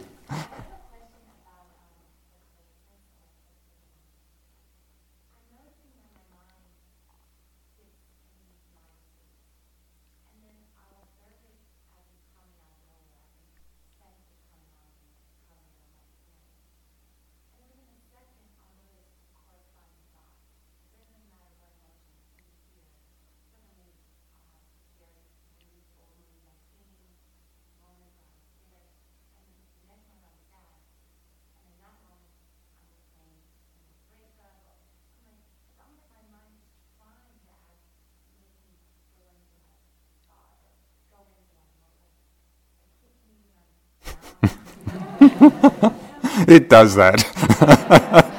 it 46.47 46.70
does 46.70 46.95
that. 46.95 47.22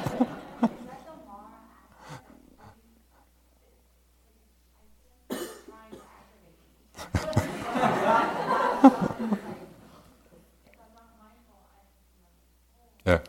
yeah. 13.05 13.19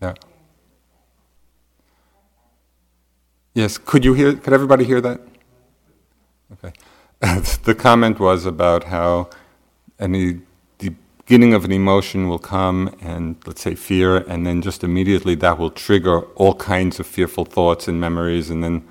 Yeah. 0.00 0.14
Yes, 3.54 3.78
could 3.78 4.04
you 4.04 4.14
hear, 4.14 4.34
could 4.34 4.52
everybody 4.52 4.84
hear 4.84 5.00
that? 5.00 5.20
Okay. 6.52 6.72
the 7.64 7.74
comment 7.74 8.18
was 8.18 8.46
about 8.46 8.84
how 8.84 9.28
any 9.98 10.40
beginning 11.26 11.54
of 11.54 11.64
an 11.64 11.72
emotion 11.72 12.28
will 12.28 12.38
come 12.38 12.94
and 13.00 13.36
let's 13.46 13.62
say 13.62 13.74
fear 13.74 14.18
and 14.18 14.46
then 14.46 14.60
just 14.60 14.84
immediately 14.84 15.34
that 15.34 15.56
will 15.58 15.70
trigger 15.70 16.20
all 16.34 16.54
kinds 16.56 17.00
of 17.00 17.06
fearful 17.06 17.46
thoughts 17.46 17.88
and 17.88 17.98
memories 17.98 18.50
and 18.50 18.62
then 18.62 18.86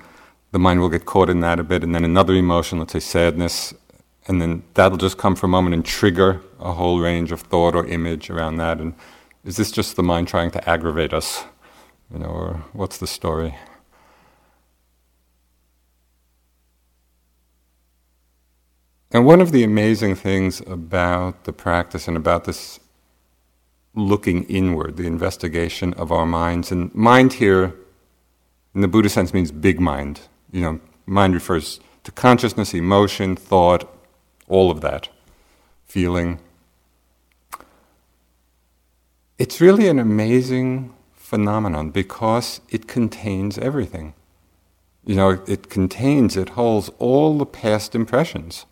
the 0.50 0.58
mind 0.58 0.80
will 0.80 0.88
get 0.88 1.04
caught 1.04 1.30
in 1.30 1.38
that 1.38 1.60
a 1.60 1.62
bit 1.62 1.84
and 1.84 1.94
then 1.94 2.04
another 2.04 2.34
emotion 2.34 2.80
let's 2.80 2.92
say 2.92 2.98
sadness 2.98 3.72
and 4.26 4.42
then 4.42 4.64
that'll 4.74 4.98
just 4.98 5.16
come 5.16 5.36
for 5.36 5.46
a 5.46 5.48
moment 5.48 5.74
and 5.74 5.84
trigger 5.84 6.40
a 6.58 6.72
whole 6.72 6.98
range 6.98 7.30
of 7.30 7.40
thought 7.40 7.76
or 7.76 7.86
image 7.86 8.28
around 8.30 8.56
that 8.56 8.80
and 8.80 8.94
is 9.44 9.56
this 9.56 9.70
just 9.70 9.94
the 9.94 10.02
mind 10.02 10.26
trying 10.26 10.50
to 10.52 10.68
aggravate 10.68 11.14
us? 11.14 11.44
You 12.12 12.18
know 12.18 12.26
or 12.26 12.64
what's 12.72 12.98
the 12.98 13.06
story 13.06 13.54
And 19.14 19.24
one 19.24 19.40
of 19.40 19.52
the 19.52 19.62
amazing 19.62 20.16
things 20.16 20.60
about 20.66 21.44
the 21.44 21.52
practice 21.52 22.08
and 22.08 22.16
about 22.16 22.46
this 22.46 22.80
looking 23.94 24.42
inward, 24.46 24.96
the 24.96 25.06
investigation 25.06 25.94
of 25.94 26.10
our 26.10 26.26
minds, 26.26 26.72
and 26.72 26.92
mind 26.96 27.34
here, 27.34 27.76
in 28.74 28.80
the 28.80 28.88
Buddhist 28.88 29.14
sense, 29.14 29.32
means 29.32 29.52
big 29.52 29.78
mind. 29.78 30.22
You 30.50 30.62
know, 30.62 30.80
mind 31.06 31.32
refers 31.32 31.78
to 32.02 32.10
consciousness, 32.10 32.74
emotion, 32.74 33.36
thought, 33.36 33.88
all 34.48 34.68
of 34.68 34.80
that, 34.80 35.08
feeling. 35.84 36.40
It's 39.38 39.60
really 39.60 39.86
an 39.86 40.00
amazing 40.00 40.92
phenomenon 41.12 41.90
because 41.90 42.60
it 42.68 42.88
contains 42.88 43.58
everything. 43.58 44.14
You 45.04 45.14
know, 45.14 45.30
it 45.46 45.70
contains, 45.70 46.36
it 46.36 46.50
holds 46.50 46.88
all 46.98 47.38
the 47.38 47.46
past 47.46 47.94
impressions 47.94 48.66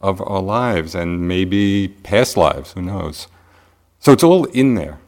of 0.00 0.20
our 0.22 0.40
lives 0.40 0.94
and 0.94 1.28
maybe 1.28 1.88
past 1.88 2.36
lives, 2.36 2.72
who 2.72 2.82
knows. 2.82 3.28
So 3.98 4.12
it's 4.12 4.24
all 4.24 4.46
in 4.46 4.74
there. 4.74 4.98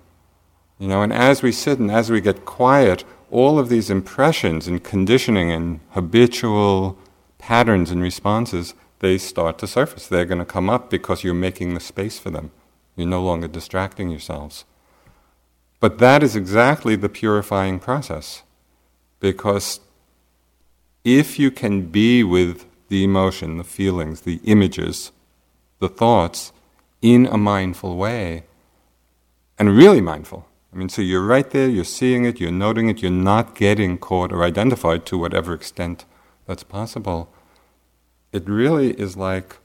You 0.78 0.88
know, 0.88 1.02
and 1.02 1.12
as 1.12 1.42
we 1.42 1.52
sit 1.52 1.78
and 1.78 1.90
as 1.90 2.10
we 2.10 2.20
get 2.20 2.44
quiet, 2.44 3.04
all 3.30 3.58
of 3.58 3.68
these 3.68 3.88
impressions 3.88 4.66
and 4.68 4.82
conditioning 4.82 5.50
and 5.50 5.80
habitual 5.90 6.98
patterns 7.38 7.90
and 7.90 8.02
responses, 8.02 8.74
they 8.98 9.16
start 9.18 9.58
to 9.58 9.66
surface. 9.66 10.06
They're 10.06 10.24
going 10.24 10.38
to 10.38 10.44
come 10.44 10.68
up 10.68 10.90
because 10.90 11.24
you're 11.24 11.34
making 11.34 11.74
the 11.74 11.80
space 11.80 12.18
for 12.18 12.30
them. 12.30 12.50
You're 12.94 13.08
no 13.08 13.22
longer 13.22 13.48
distracting 13.48 14.10
yourselves. 14.10 14.64
But 15.80 15.98
that 15.98 16.22
is 16.22 16.36
exactly 16.36 16.94
the 16.94 17.08
purifying 17.08 17.80
process. 17.80 18.42
Because 19.18 19.80
if 21.04 21.38
you 21.38 21.50
can 21.50 21.86
be 21.86 22.22
with 22.22 22.66
the 22.92 23.04
emotion, 23.04 23.56
the 23.56 23.64
feelings, 23.64 24.20
the 24.20 24.38
images, 24.44 25.12
the 25.78 25.88
thoughts 25.88 26.52
in 27.00 27.24
a 27.24 27.38
mindful 27.38 27.96
way, 27.96 28.44
and 29.58 29.74
really 29.74 30.02
mindful. 30.02 30.46
I 30.70 30.76
mean, 30.76 30.90
so 30.90 31.00
you're 31.00 31.24
right 31.24 31.48
there, 31.48 31.70
you're 31.70 31.84
seeing 31.84 32.26
it, 32.26 32.38
you're 32.38 32.52
noting 32.52 32.90
it, 32.90 33.00
you're 33.00 33.10
not 33.10 33.54
getting 33.54 33.96
caught 33.96 34.30
or 34.30 34.44
identified 34.44 35.06
to 35.06 35.16
whatever 35.16 35.54
extent 35.54 36.04
that's 36.44 36.64
possible. 36.64 37.32
It 38.30 38.46
really 38.46 38.90
is 39.00 39.16
like 39.16 39.56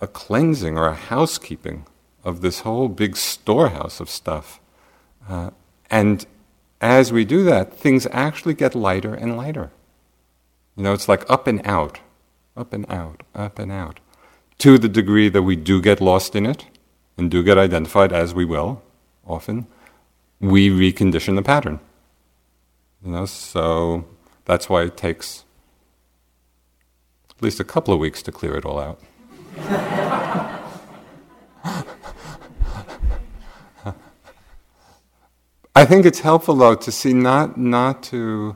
a 0.00 0.06
cleansing 0.06 0.78
or 0.78 0.86
a 0.86 0.94
housekeeping 0.94 1.84
of 2.22 2.42
this 2.42 2.60
whole 2.60 2.88
big 2.88 3.16
storehouse 3.16 3.98
of 3.98 4.08
stuff. 4.08 4.60
Uh, 5.28 5.50
and 5.90 6.26
as 6.80 7.12
we 7.12 7.24
do 7.24 7.42
that, 7.42 7.74
things 7.74 8.06
actually 8.12 8.54
get 8.54 8.76
lighter 8.76 9.14
and 9.14 9.36
lighter. 9.36 9.72
You 10.78 10.84
know, 10.84 10.92
it's 10.92 11.08
like 11.08 11.28
up 11.28 11.48
and 11.48 11.60
out, 11.66 11.98
up 12.56 12.72
and 12.72 12.86
out, 12.88 13.24
up 13.34 13.58
and 13.58 13.72
out. 13.72 13.98
To 14.58 14.78
the 14.78 14.88
degree 14.88 15.28
that 15.28 15.42
we 15.42 15.56
do 15.56 15.82
get 15.82 16.00
lost 16.00 16.36
in 16.36 16.46
it 16.46 16.66
and 17.16 17.28
do 17.28 17.42
get 17.42 17.58
identified, 17.58 18.12
as 18.12 18.32
we 18.32 18.44
will 18.44 18.80
often, 19.26 19.66
we 20.38 20.70
recondition 20.70 21.34
the 21.34 21.42
pattern. 21.42 21.80
You 23.04 23.10
know, 23.10 23.26
so 23.26 24.04
that's 24.44 24.68
why 24.68 24.84
it 24.84 24.96
takes 24.96 25.44
at 27.28 27.42
least 27.42 27.58
a 27.58 27.64
couple 27.64 27.92
of 27.92 27.98
weeks 27.98 28.22
to 28.22 28.30
clear 28.30 28.54
it 28.54 28.64
all 28.64 28.78
out. 28.78 29.00
I 35.74 35.84
think 35.84 36.06
it's 36.06 36.20
helpful 36.20 36.54
though 36.54 36.76
to 36.76 36.92
see 36.92 37.12
not 37.12 37.58
not 37.58 38.04
to 38.04 38.54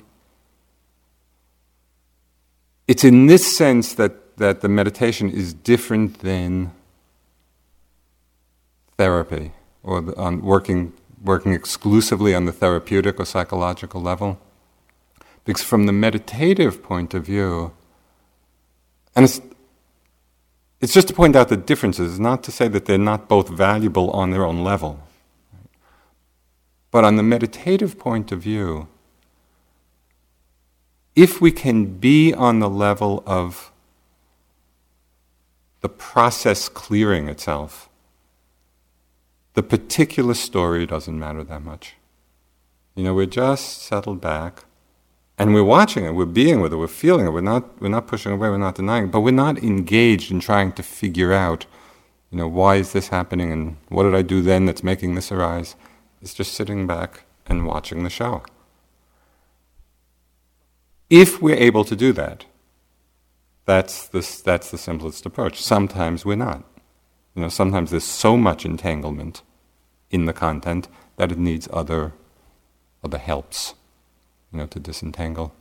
it's 2.86 3.04
in 3.04 3.26
this 3.26 3.56
sense 3.56 3.94
that, 3.94 4.36
that 4.36 4.60
the 4.60 4.68
meditation 4.68 5.30
is 5.30 5.54
different 5.54 6.20
than 6.20 6.72
therapy 8.96 9.52
or 9.82 10.00
the, 10.00 10.16
on 10.16 10.42
working 10.42 10.92
working 11.22 11.52
exclusively 11.52 12.34
on 12.34 12.46
the 12.46 12.52
therapeutic 12.52 13.20
or 13.20 13.24
psychological 13.24 14.00
level. 14.02 14.38
Because 15.44 15.62
from 15.62 15.86
the 15.86 15.92
meditative 15.92 16.82
point 16.82 17.14
of 17.14 17.26
view, 17.26 17.72
and 19.14 19.24
it's, 19.24 19.40
it's 20.80 20.92
just 20.92 21.08
to 21.08 21.14
point 21.14 21.36
out 21.36 21.48
the 21.48 21.56
differences, 21.56 22.18
not 22.18 22.42
to 22.44 22.52
say 22.52 22.68
that 22.68 22.86
they're 22.86 22.98
not 22.98 23.28
both 23.28 23.48
valuable 23.48 24.10
on 24.10 24.30
their 24.30 24.44
own 24.44 24.62
level. 24.62 25.00
But 26.90 27.04
on 27.04 27.16
the 27.16 27.22
meditative 27.22 27.98
point 27.98 28.32
of 28.32 28.42
view, 28.42 28.88
if 31.14 31.40
we 31.40 31.52
can 31.52 31.84
be 31.98 32.32
on 32.32 32.58
the 32.60 32.70
level 32.70 33.22
of 33.26 33.70
the 35.80 35.88
process 35.88 36.68
clearing 36.68 37.28
itself, 37.28 37.88
the 39.54 39.62
particular 39.62 40.34
story 40.34 40.86
doesn't 40.86 41.18
matter 41.18 41.44
that 41.44 41.62
much. 41.62 41.94
You 42.94 43.04
know, 43.04 43.14
we're 43.14 43.26
just 43.26 43.82
settled 43.82 44.20
back 44.20 44.64
and 45.38 45.54
we're 45.54 45.64
watching 45.64 46.04
it, 46.04 46.12
we're 46.12 46.24
being 46.26 46.60
with 46.60 46.72
it, 46.72 46.76
we're 46.76 46.88
feeling 46.88 47.26
it, 47.26 47.30
we're 47.30 47.40
not, 47.40 47.80
we're 47.80 47.88
not 47.88 48.06
pushing 48.06 48.32
away, 48.32 48.48
we're 48.48 48.58
not 48.58 48.76
denying 48.76 49.04
it, 49.04 49.10
but 49.10 49.20
we're 49.20 49.30
not 49.32 49.58
engaged 49.58 50.30
in 50.30 50.40
trying 50.40 50.72
to 50.72 50.82
figure 50.82 51.32
out, 51.32 51.66
you 52.30 52.38
know, 52.38 52.48
why 52.48 52.76
is 52.76 52.92
this 52.92 53.08
happening 53.08 53.50
and 53.50 53.76
what 53.88 54.04
did 54.04 54.14
I 54.14 54.22
do 54.22 54.40
then 54.40 54.66
that's 54.66 54.82
making 54.82 55.14
this 55.14 55.32
arise? 55.32 55.74
It's 56.20 56.34
just 56.34 56.54
sitting 56.54 56.86
back 56.86 57.24
and 57.46 57.66
watching 57.66 58.04
the 58.04 58.10
show. 58.10 58.42
If 61.12 61.42
we're 61.42 61.56
able 61.56 61.84
to 61.84 61.94
do 61.94 62.14
that, 62.14 62.46
that's 63.66 64.08
the, 64.08 64.26
that's 64.42 64.70
the 64.70 64.78
simplest 64.78 65.26
approach. 65.26 65.60
Sometimes 65.60 66.24
we're 66.24 66.36
not. 66.36 66.64
You 67.34 67.42
know, 67.42 67.50
sometimes 67.50 67.90
there's 67.90 68.04
so 68.04 68.38
much 68.38 68.64
entanglement 68.64 69.42
in 70.10 70.24
the 70.24 70.32
content 70.32 70.88
that 71.18 71.30
it 71.30 71.36
needs 71.36 71.68
other, 71.70 72.14
other 73.04 73.18
helps, 73.18 73.74
you 74.50 74.60
know, 74.60 74.66
to 74.68 74.80
disentangle. 74.80 75.52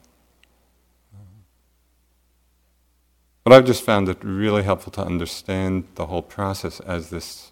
But 3.44 3.52
I've 3.52 3.66
just 3.66 3.84
found 3.84 4.08
it 4.08 4.24
really 4.24 4.64
helpful 4.64 4.94
to 4.94 5.04
understand 5.04 5.84
the 5.96 6.06
whole 6.06 6.22
process 6.22 6.80
as 6.80 7.10
this 7.10 7.52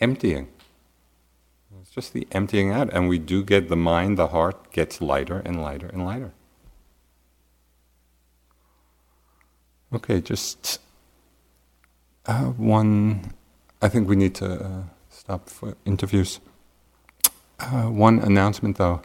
emptying. 0.00 0.48
It's 1.80 1.92
just 1.92 2.12
the 2.12 2.26
emptying 2.32 2.72
out, 2.72 2.92
and 2.92 3.08
we 3.08 3.20
do 3.20 3.44
get 3.44 3.68
the 3.68 3.76
mind, 3.76 4.18
the 4.18 4.28
heart 4.28 4.72
gets 4.72 5.00
lighter 5.00 5.40
and 5.44 5.62
lighter 5.62 5.86
and 5.86 6.04
lighter. 6.04 6.32
Okay, 9.92 10.20
just 10.20 10.80
uh, 12.26 12.44
one. 12.44 13.32
I 13.82 13.88
think 13.88 14.08
we 14.08 14.16
need 14.16 14.34
to 14.36 14.64
uh, 14.64 14.82
stop 15.08 15.48
for 15.48 15.76
interviews. 15.84 16.40
Uh, 17.60 17.84
one 17.84 18.18
announcement, 18.18 18.76
though. 18.78 19.02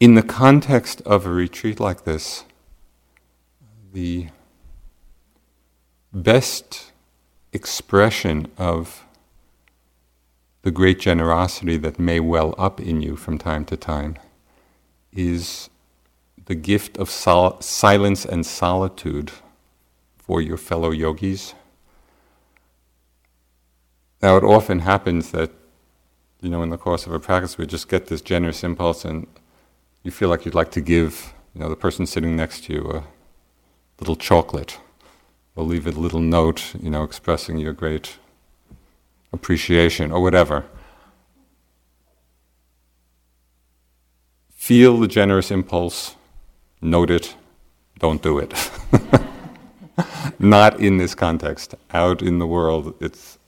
In 0.00 0.14
the 0.14 0.22
context 0.22 1.02
of 1.02 1.26
a 1.26 1.30
retreat 1.30 1.78
like 1.78 2.04
this, 2.04 2.44
the 3.92 4.28
best 6.12 6.92
expression 7.52 8.50
of 8.56 9.04
the 10.62 10.70
great 10.70 11.00
generosity 11.00 11.76
that 11.76 11.98
may 11.98 12.20
well 12.20 12.54
up 12.58 12.80
in 12.80 13.00
you 13.00 13.16
from 13.16 13.38
time 13.38 13.64
to 13.66 13.76
time 13.76 14.16
is 15.12 15.70
the 16.50 16.56
gift 16.56 16.98
of 16.98 17.08
sol- 17.08 17.60
silence 17.60 18.24
and 18.24 18.44
solitude 18.44 19.30
for 20.18 20.42
your 20.42 20.56
fellow 20.56 20.90
yogis. 20.90 21.54
Now, 24.20 24.36
it 24.36 24.42
often 24.42 24.80
happens 24.80 25.30
that, 25.30 25.52
you 26.40 26.50
know, 26.50 26.64
in 26.64 26.70
the 26.70 26.76
course 26.76 27.06
of 27.06 27.12
a 27.12 27.20
practice, 27.20 27.56
we 27.56 27.66
just 27.66 27.88
get 27.88 28.08
this 28.08 28.20
generous 28.20 28.64
impulse 28.64 29.04
and 29.04 29.28
you 30.02 30.10
feel 30.10 30.28
like 30.28 30.44
you'd 30.44 30.56
like 30.56 30.72
to 30.72 30.80
give, 30.80 31.32
you 31.54 31.60
know, 31.60 31.68
the 31.68 31.76
person 31.76 32.04
sitting 32.04 32.34
next 32.34 32.64
to 32.64 32.72
you 32.72 32.82
a 32.90 33.04
little 34.00 34.16
chocolate 34.16 34.80
or 35.54 35.62
leave 35.62 35.86
a 35.86 35.92
little 35.92 36.18
note, 36.18 36.74
you 36.82 36.90
know, 36.90 37.04
expressing 37.04 37.58
your 37.58 37.72
great 37.72 38.18
appreciation 39.32 40.10
or 40.10 40.20
whatever. 40.20 40.64
Feel 44.48 44.98
the 44.98 45.06
generous 45.06 45.52
impulse 45.52 46.16
note 46.80 47.10
it, 47.10 47.36
don't 47.98 48.22
do 48.22 48.38
it. 48.38 48.54
Not 50.38 50.80
in 50.80 50.96
this 50.96 51.14
context. 51.14 51.74
Out 51.92 52.22
in 52.22 52.38
the 52.38 52.46
world, 52.46 52.94
it's 53.00 53.38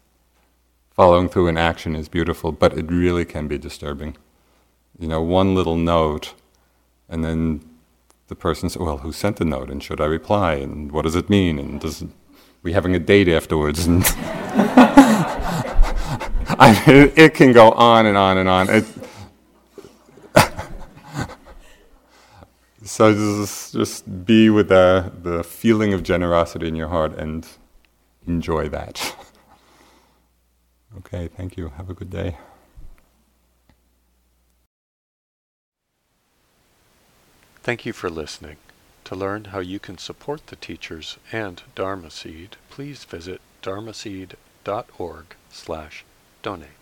following 0.90 1.28
through 1.28 1.48
in 1.48 1.56
action 1.56 1.96
is 1.96 2.08
beautiful, 2.08 2.52
but 2.52 2.76
it 2.76 2.90
really 2.90 3.24
can 3.24 3.48
be 3.48 3.56
disturbing. 3.58 4.16
You 4.98 5.08
know, 5.08 5.22
one 5.22 5.54
little 5.54 5.76
note, 5.76 6.34
and 7.08 7.24
then 7.24 7.62
the 8.28 8.34
person 8.34 8.68
says, 8.68 8.80
"Well, 8.80 8.98
who 8.98 9.12
sent 9.12 9.36
the 9.36 9.44
note? 9.44 9.70
And 9.70 9.82
should 9.82 10.00
I 10.00 10.04
reply? 10.04 10.54
And 10.54 10.92
what 10.92 11.02
does 11.02 11.16
it 11.16 11.30
mean? 11.30 11.58
And 11.58 11.80
does 11.80 12.04
we 12.62 12.72
having 12.72 12.94
a 12.94 12.98
date 12.98 13.28
afterwards?" 13.28 13.86
And 13.86 14.04
I 16.58 16.84
mean, 16.86 17.12
it 17.16 17.34
can 17.34 17.52
go 17.52 17.72
on 17.72 18.04
and 18.06 18.16
on 18.16 18.36
and 18.36 18.48
on. 18.48 18.68
It, 18.68 18.84
So 22.84 23.12
just, 23.14 23.72
just 23.72 24.26
be 24.26 24.50
with 24.50 24.68
the, 24.68 25.12
the 25.22 25.44
feeling 25.44 25.92
of 25.92 26.02
generosity 26.02 26.66
in 26.66 26.74
your 26.74 26.88
heart 26.88 27.16
and 27.16 27.46
enjoy 28.26 28.68
that. 28.70 29.16
okay, 30.98 31.28
thank 31.28 31.56
you. 31.56 31.68
Have 31.76 31.90
a 31.90 31.94
good 31.94 32.10
day. 32.10 32.36
Thank 37.62 37.86
you 37.86 37.92
for 37.92 38.10
listening. 38.10 38.56
To 39.04 39.14
learn 39.14 39.46
how 39.46 39.60
you 39.60 39.78
can 39.78 39.98
support 39.98 40.48
the 40.48 40.56
teachers 40.56 41.18
and 41.30 41.62
Dharma 41.76 42.10
Seed, 42.10 42.56
please 42.70 43.04
visit 43.04 43.40
dharmaseed.org 43.62 45.36
slash 45.50 46.04
donate. 46.42 46.81